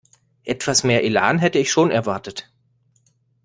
Etwas 0.45 0.83
mehr 0.83 1.03
Elan 1.03 1.37
hätte 1.37 1.59
ich 1.59 1.69
schon 1.71 1.91
erwartet. 1.91 2.51